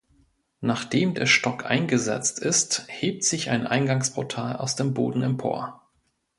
Nachdem 0.61 1.13
der 1.13 1.27
Stock 1.27 1.63
eingesetzt 1.69 2.39
ist 2.39 2.85
hebt 2.87 3.23
sich 3.23 3.51
ein 3.51 3.67
Eingangsportal 3.67 4.55
aus 4.55 4.75
dem 4.75 4.95
Boden 4.95 5.21
empor. 5.21 5.87